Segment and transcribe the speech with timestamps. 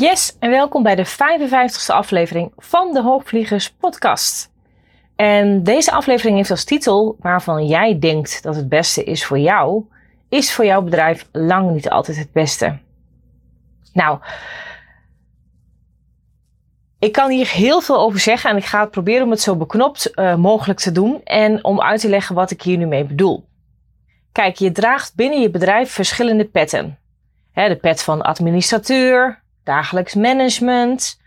[0.00, 4.52] Yes, en welkom bij de 55ste aflevering van de Hoogvliegers Podcast.
[5.16, 9.84] En deze aflevering heeft als titel waarvan jij denkt dat het beste is voor jou,
[10.28, 12.78] is voor jouw bedrijf lang niet altijd het beste.
[13.92, 14.18] Nou,
[16.98, 19.56] ik kan hier heel veel over zeggen en ik ga het proberen om het zo
[19.56, 23.04] beknopt uh, mogelijk te doen en om uit te leggen wat ik hier nu mee
[23.04, 23.48] bedoel.
[24.32, 26.98] Kijk, je draagt binnen je bedrijf verschillende petten.
[27.54, 31.20] de pet van administrateur, dagelijks management,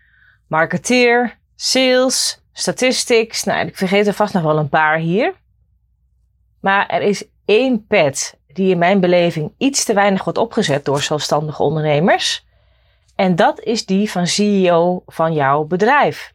[0.48, 3.44] marketeer, sales, statistics.
[3.44, 5.34] Nou, ik vergeet er vast nog wel een paar hier.
[6.60, 11.02] Maar er is één pet die in mijn beleving iets te weinig wordt opgezet door
[11.02, 12.46] zelfstandige ondernemers.
[13.16, 16.34] En dat is die van CEO van jouw bedrijf.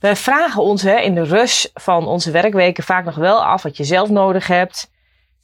[0.00, 3.84] We vragen ons in de rush van onze werkweken vaak nog wel af wat je
[3.84, 4.92] zelf nodig hebt.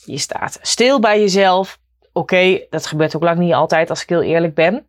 [0.04, 1.78] Je staat stil bij jezelf.
[2.12, 4.86] Oké, dat gebeurt ook lang niet altijd als ik heel eerlijk ben.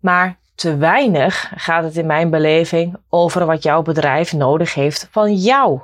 [0.00, 5.34] Maar te weinig gaat het in mijn beleving over wat jouw bedrijf nodig heeft van
[5.34, 5.80] jou.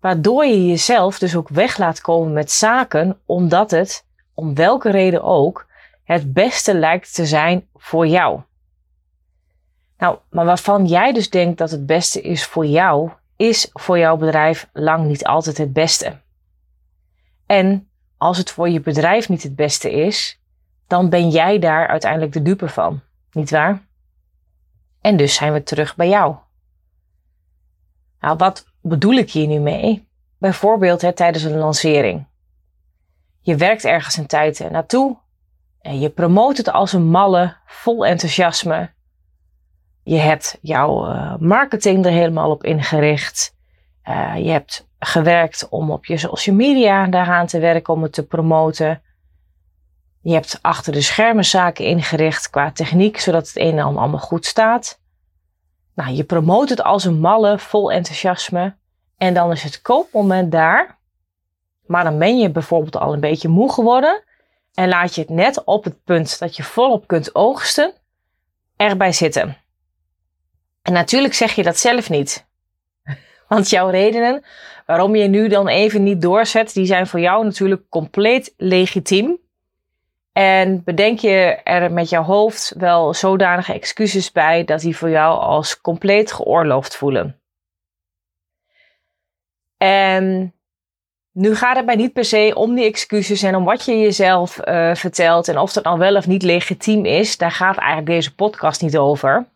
[0.00, 5.22] Waardoor je jezelf dus ook weg laat komen met zaken omdat het, om welke reden
[5.22, 5.66] ook,
[6.04, 8.40] het beste lijkt te zijn voor jou.
[9.98, 14.16] Nou, maar waarvan jij dus denkt dat het beste is voor jou, is voor jouw
[14.16, 16.22] bedrijf lang niet altijd het beste.
[17.54, 20.40] En als het voor je bedrijf niet het beste is,
[20.86, 23.00] dan ben jij daar uiteindelijk de dupe van,
[23.32, 23.86] niet waar?
[25.00, 26.36] En dus zijn we terug bij jou.
[28.20, 30.08] Nou, wat bedoel ik hier nu mee?
[30.38, 32.26] Bijvoorbeeld hè, tijdens een lancering.
[33.40, 35.16] Je werkt ergens een tijd naartoe
[35.80, 38.90] en je promoot het als een malle, vol enthousiasme.
[40.02, 43.56] Je hebt jouw uh, marketing er helemaal op ingericht.
[44.08, 48.26] Uh, je hebt gewerkt om op je social media daaraan te werken om het te
[48.26, 49.02] promoten.
[50.20, 54.20] Je hebt achter de schermen zaken ingericht qua techniek, zodat het een en ander allemaal
[54.20, 55.00] goed staat.
[55.94, 58.76] Nou, je promoot het als een malle, vol enthousiasme.
[59.16, 60.98] En dan is het koopmoment daar.
[61.86, 64.22] Maar dan ben je bijvoorbeeld al een beetje moe geworden.
[64.74, 67.92] En laat je het net op het punt dat je volop kunt oogsten,
[68.76, 69.56] erbij zitten.
[70.82, 72.46] En natuurlijk zeg je dat zelf niet.
[73.54, 74.44] Want jouw redenen
[74.86, 79.38] waarom je nu dan even niet doorzet, die zijn voor jou natuurlijk compleet legitiem.
[80.32, 85.38] En bedenk je er met jouw hoofd wel zodanige excuses bij dat die voor jou
[85.38, 87.40] als compleet geoorloofd voelen.
[89.76, 90.54] En
[91.32, 94.60] nu gaat het mij niet per se om die excuses en om wat je jezelf
[94.64, 97.36] uh, vertelt en of dat dan wel of niet legitiem is.
[97.36, 99.46] Daar gaat eigenlijk deze podcast niet over.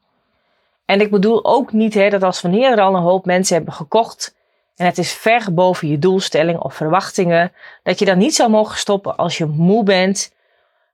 [0.89, 3.75] En ik bedoel ook niet hè, dat als wanneer er al een hoop mensen hebben
[3.75, 4.37] gekocht
[4.77, 8.79] en het is ver boven je doelstelling of verwachtingen, dat je dan niet zou mogen
[8.79, 10.35] stoppen als je moe bent,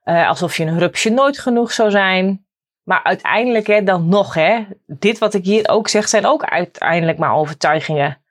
[0.04, 2.46] uh, alsof je een rupsje nooit genoeg zou zijn.
[2.82, 7.18] Maar uiteindelijk hè, dan nog, hè, dit wat ik hier ook zeg, zijn ook uiteindelijk
[7.18, 8.22] maar overtuigingen.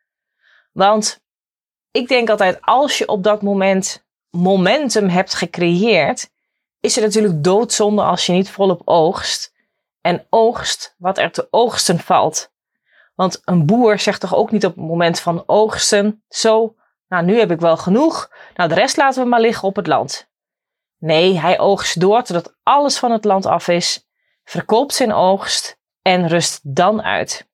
[0.72, 1.24] Want
[1.92, 6.30] ik denk altijd, als je op dat moment momentum hebt gecreëerd,
[6.80, 9.53] is het natuurlijk doodzonde als je niet volop oogst.
[10.04, 12.52] En oogst wat er te oogsten valt.
[13.16, 16.76] Want een boer zegt toch ook niet op het moment van oogsten, zo,
[17.08, 19.88] nou nu heb ik wel genoeg, nou de rest laten we maar liggen op het
[19.88, 20.30] land.
[20.98, 24.08] Nee, hij oogst door totdat alles van het land af is,
[24.44, 27.48] verkoopt zijn oogst en rust dan uit.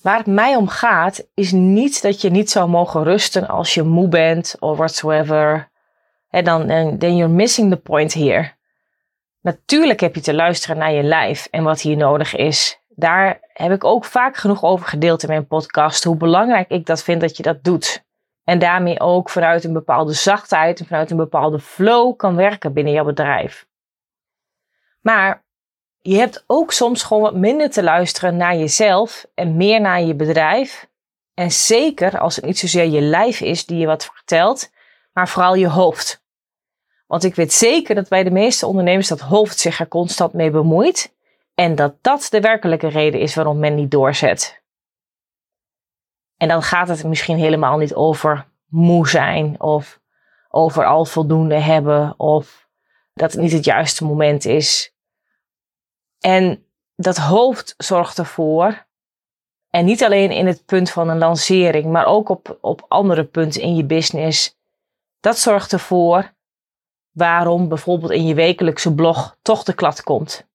[0.00, 3.82] Waar het mij om gaat, is niet dat je niet zou mogen rusten als je
[3.82, 5.70] moe bent of whatsoever.
[6.30, 6.66] En dan,
[6.98, 8.52] then you're missing the point here.
[9.42, 12.80] Natuurlijk heb je te luisteren naar je lijf en wat hier nodig is.
[12.88, 16.04] Daar heb ik ook vaak genoeg over gedeeld in mijn podcast.
[16.04, 18.04] Hoe belangrijk ik dat vind dat je dat doet.
[18.44, 22.92] En daarmee ook vanuit een bepaalde zachtheid en vanuit een bepaalde flow kan werken binnen
[22.92, 23.66] jouw bedrijf.
[25.00, 25.44] Maar
[26.00, 30.14] je hebt ook soms gewoon wat minder te luisteren naar jezelf en meer naar je
[30.14, 30.88] bedrijf.
[31.34, 34.70] En zeker als het niet zozeer je lijf is die je wat vertelt,
[35.12, 36.21] maar vooral je hoofd.
[37.12, 40.50] Want ik weet zeker dat bij de meeste ondernemers dat hoofd zich er constant mee
[40.50, 41.14] bemoeit.
[41.54, 44.62] En dat dat de werkelijke reden is waarom men niet doorzet.
[46.36, 50.00] En dan gaat het misschien helemaal niet over moe zijn of
[50.48, 52.68] overal voldoende hebben of
[53.14, 54.94] dat het niet het juiste moment is.
[56.18, 56.66] En
[56.96, 58.86] dat hoofd zorgt ervoor,
[59.70, 63.62] en niet alleen in het punt van een lancering, maar ook op, op andere punten
[63.62, 64.58] in je business.
[65.20, 66.32] Dat zorgt ervoor
[67.12, 70.46] waarom bijvoorbeeld in je wekelijkse blog toch de klad komt.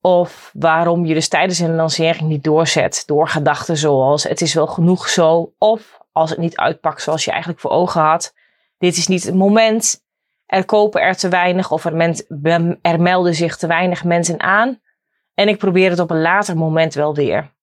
[0.00, 4.66] Of waarom je dus tijdens een lancering niet doorzet door gedachten zoals het is wel
[4.66, 5.54] genoeg zo.
[5.58, 8.34] Of als het niet uitpakt zoals je eigenlijk voor ogen had.
[8.78, 10.04] Dit is niet het moment.
[10.46, 12.22] Er kopen er te weinig of er,
[12.82, 14.80] er melden zich te weinig mensen aan.
[15.34, 17.54] En ik probeer het op een later moment wel weer.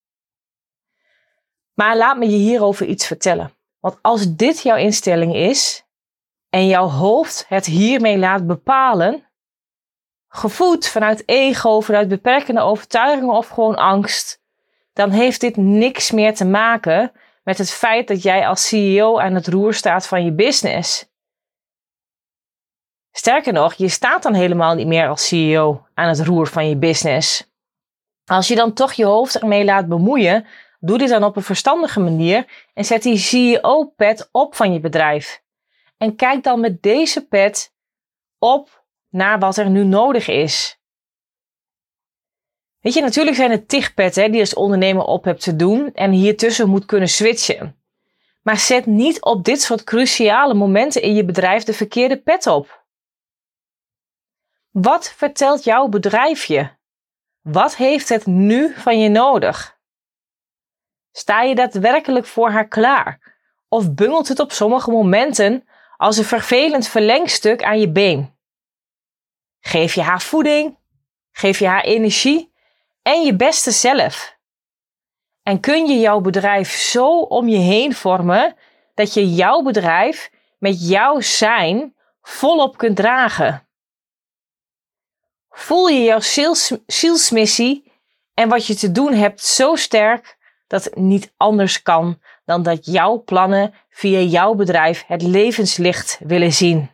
[1.73, 3.51] Maar laat me je hierover iets vertellen.
[3.79, 5.85] Want als dit jouw instelling is
[6.53, 9.29] en jouw hoofd het hiermee laat bepalen,
[10.27, 14.41] gevoed vanuit ego, vanuit beperkende overtuigingen of gewoon angst,
[14.93, 17.11] dan heeft dit niks meer te maken
[17.43, 21.11] met het feit dat jij als CEO aan het roer staat van je business.
[23.11, 26.77] Sterker nog, je staat dan helemaal niet meer als CEO aan het roer van je
[26.77, 27.51] business.
[28.25, 30.45] Als je dan toch je hoofd ermee laat bemoeien,
[30.79, 35.41] doe dit dan op een verstandige manier en zet die CEO-pet op van je bedrijf.
[36.03, 37.73] En kijk dan met deze pet
[38.37, 40.79] op naar wat er nu nodig is.
[42.79, 46.11] Weet je, natuurlijk zijn het tig petten die als ondernemer op hebt te doen en
[46.11, 47.83] hiertussen moet kunnen switchen.
[48.41, 52.85] Maar zet niet op dit soort cruciale momenten in je bedrijf de verkeerde pet op.
[54.71, 56.69] Wat vertelt jouw bedrijf je?
[57.41, 59.79] Wat heeft het nu van je nodig?
[61.11, 63.37] Sta je daadwerkelijk voor haar klaar?
[63.67, 65.67] Of bungelt het op sommige momenten
[66.03, 68.37] als een vervelend verlengstuk aan je been?
[69.59, 70.77] Geef je haar voeding,
[71.31, 72.53] geef je haar energie
[73.01, 74.37] en je beste zelf.
[75.43, 78.55] En kun je jouw bedrijf zo om je heen vormen
[78.93, 83.67] dat je jouw bedrijf met jouw zijn volop kunt dragen.
[85.49, 86.21] Voel je jouw
[86.85, 87.91] zielsmissie
[88.33, 92.85] en wat je te doen hebt zo sterk dat het niet anders kan dan dat
[92.85, 96.91] jouw plannen via jouw bedrijf het levenslicht willen zien.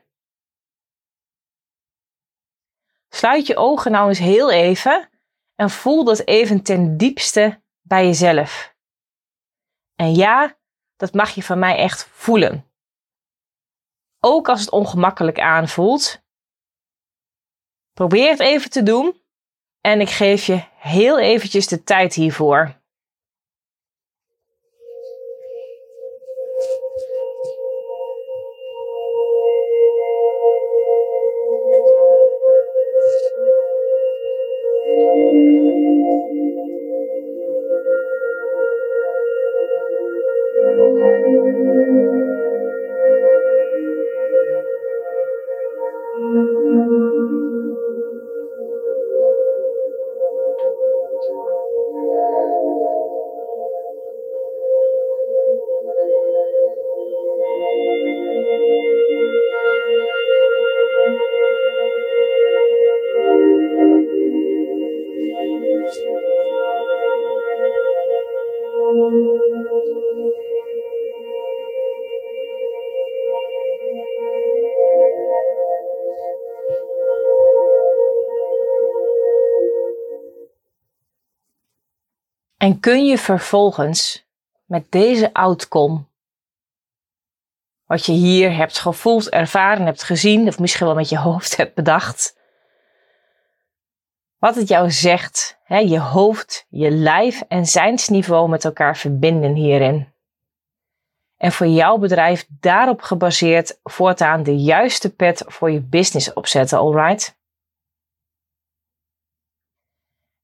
[3.09, 5.09] Sluit je ogen nou eens heel even
[5.55, 8.75] en voel dat even ten diepste bij jezelf.
[9.95, 10.57] En ja,
[10.95, 12.71] dat mag je van mij echt voelen.
[14.19, 16.21] Ook als het ongemakkelijk aanvoelt.
[17.93, 19.21] Probeer het even te doen
[19.81, 22.78] en ik geef je heel eventjes de tijd hiervoor.
[82.59, 84.27] En kun je vervolgens
[84.65, 86.05] met deze outcome,
[87.85, 91.75] wat je hier hebt gevoeld, ervaren, hebt gezien, of misschien wel met je hoofd hebt
[91.75, 92.37] bedacht,
[94.37, 100.13] wat het jou zegt, hè, je hoofd, je lijf en zijnsniveau met elkaar verbinden hierin.
[101.37, 107.37] En voor jouw bedrijf daarop gebaseerd voortaan de juiste pet voor je business opzetten, alright?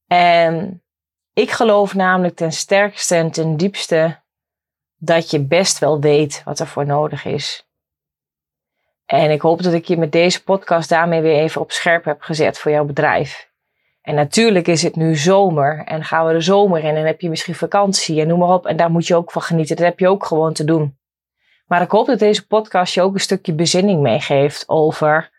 [0.07, 0.84] En
[1.35, 4.19] ik geloof namelijk ten sterkste en ten diepste
[4.97, 7.67] dat je best wel weet wat er voor nodig is.
[9.05, 12.21] En ik hoop dat ik je met deze podcast daarmee weer even op scherp heb
[12.21, 13.49] gezet voor jouw bedrijf.
[14.01, 17.29] En natuurlijk is het nu zomer en gaan we de zomer in en heb je
[17.29, 18.65] misschien vakantie en noem maar op.
[18.65, 19.75] En daar moet je ook van genieten.
[19.75, 20.97] Dat heb je ook gewoon te doen.
[21.67, 25.31] Maar ik hoop dat deze podcast je ook een stukje bezinning meegeeft over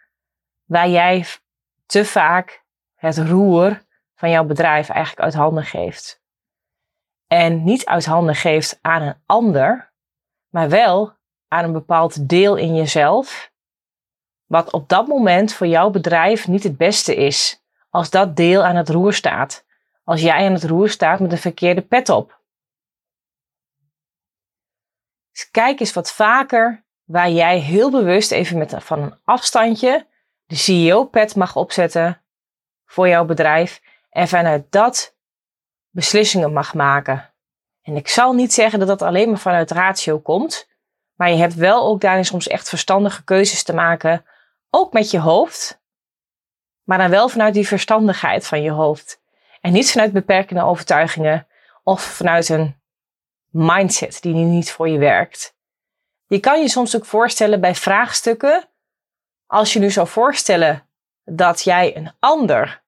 [0.64, 1.24] waar jij
[1.86, 3.84] te vaak het roer
[4.16, 6.22] van jouw bedrijf eigenlijk uit handen geeft.
[7.26, 9.92] En niet uit handen geeft aan een ander,
[10.48, 11.12] maar wel
[11.48, 13.50] aan een bepaald deel in jezelf,
[14.46, 18.76] wat op dat moment voor jouw bedrijf niet het beste is, als dat deel aan
[18.76, 19.64] het roer staat.
[20.04, 22.40] Als jij aan het roer staat met een verkeerde pet op.
[25.30, 30.06] Dus kijk eens wat vaker waar jij heel bewust even met van een afstandje
[30.46, 32.22] de CEO-pad mag opzetten
[32.84, 33.82] voor jouw bedrijf
[34.16, 35.16] en vanuit dat
[35.90, 37.32] beslissingen mag maken.
[37.82, 40.68] En ik zal niet zeggen dat dat alleen maar vanuit ratio komt,
[41.14, 44.24] maar je hebt wel ook daarin soms echt verstandige keuzes te maken,
[44.70, 45.80] ook met je hoofd,
[46.82, 49.20] maar dan wel vanuit die verstandigheid van je hoofd.
[49.60, 51.46] En niet vanuit beperkende overtuigingen
[51.82, 52.80] of vanuit een
[53.50, 55.56] mindset die niet voor je werkt.
[56.26, 58.68] Je kan je soms ook voorstellen bij vraagstukken,
[59.46, 60.88] als je nu zou voorstellen
[61.24, 62.84] dat jij een ander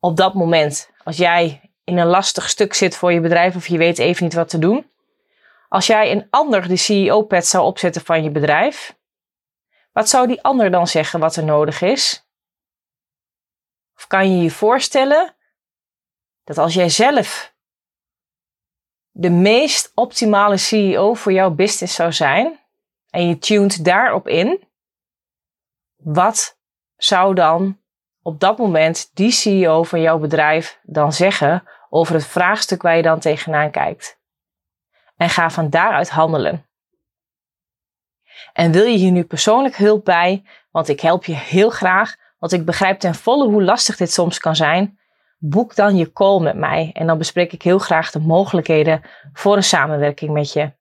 [0.00, 3.78] op dat moment, als jij in een lastig stuk zit voor je bedrijf of je
[3.78, 4.90] weet even niet wat te doen,
[5.68, 8.96] als jij een ander de CEO-pad zou opzetten van je bedrijf,
[9.92, 12.26] wat zou die ander dan zeggen wat er nodig is?
[13.96, 15.36] Of kan je je voorstellen
[16.44, 17.54] dat als jij zelf
[19.10, 22.60] de meest optimale CEO voor jouw business zou zijn
[23.10, 24.68] en je tuned daarop in,
[25.96, 26.58] wat
[26.96, 27.77] zou dan
[28.28, 33.02] op dat moment die CEO van jouw bedrijf dan zeggen over het vraagstuk waar je
[33.02, 34.20] dan tegenaan kijkt?
[35.16, 36.66] En ga van daaruit handelen.
[38.52, 40.44] En wil je hier nu persoonlijk hulp bij?
[40.70, 44.38] Want ik help je heel graag, want ik begrijp ten volle hoe lastig dit soms
[44.38, 44.98] kan zijn
[45.38, 49.56] boek dan je call met mij en dan bespreek ik heel graag de mogelijkheden voor
[49.56, 50.72] een samenwerking met je.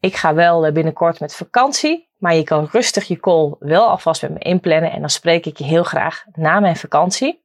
[0.00, 4.22] Ik ga wel eh, binnenkort met vakantie, maar je kan rustig je call wel alvast
[4.22, 7.42] met me inplannen en dan spreek ik je heel graag na mijn vakantie.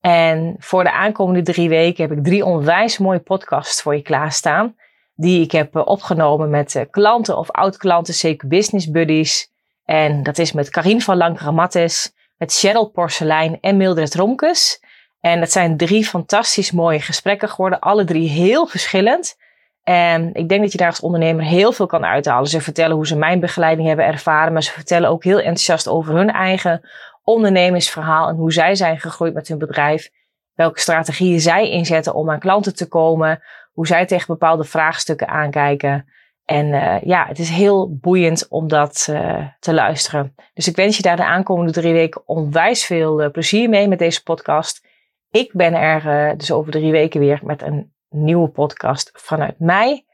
[0.00, 4.76] En voor de aankomende drie weken heb ik drie onwijs mooie podcasts voor je klaarstaan.
[5.14, 9.50] Die ik heb eh, opgenomen met eh, klanten of oud-klanten, zeker business buddies.
[9.84, 14.82] En dat is met Karin van Langramattes, met Cheryl Porcelein en Mildred Romkes.
[15.20, 17.80] En dat zijn drie fantastisch mooie gesprekken geworden.
[17.80, 19.36] Alle drie heel verschillend.
[19.82, 22.48] En ik denk dat je daar als ondernemer heel veel kan uithalen.
[22.48, 24.52] Ze vertellen hoe ze mijn begeleiding hebben ervaren.
[24.52, 26.88] Maar ze vertellen ook heel enthousiast over hun eigen
[27.22, 28.28] ondernemingsverhaal.
[28.28, 30.10] En hoe zij zijn gegroeid met hun bedrijf.
[30.54, 33.42] Welke strategieën zij inzetten om aan klanten te komen.
[33.72, 36.06] Hoe zij tegen bepaalde vraagstukken aankijken.
[36.44, 40.34] En uh, ja, het is heel boeiend om dat uh, te luisteren.
[40.54, 43.98] Dus ik wens je daar de aankomende drie weken onwijs veel uh, plezier mee met
[43.98, 44.86] deze podcast.
[45.30, 50.04] Ik ben er dus over drie weken weer met een nieuwe podcast vanuit mij.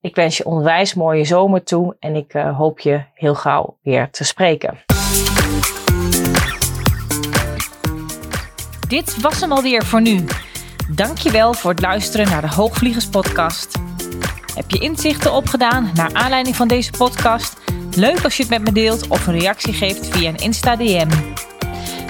[0.00, 4.10] Ik wens je onwijs mooie zomer toe en ik uh, hoop je heel gauw weer
[4.10, 4.78] te spreken.
[8.88, 10.24] Dit was hem alweer voor nu.
[10.94, 13.78] Dankjewel voor het luisteren naar de Hoogvliegers podcast.
[14.54, 17.58] Heb je inzichten opgedaan naar aanleiding van deze podcast?
[17.96, 21.08] Leuk als je het met me deelt of een reactie geeft via een Insta DM.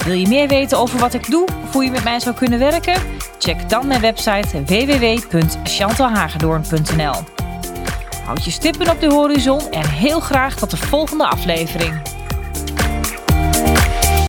[0.05, 2.59] Wil je meer weten over wat ik doe of hoe je met mij zou kunnen
[2.59, 3.18] werken?
[3.39, 7.15] Check dan mijn website www.chantalhagedoorn.nl
[8.25, 12.08] Houd je stippen op de horizon en heel graag tot de volgende aflevering.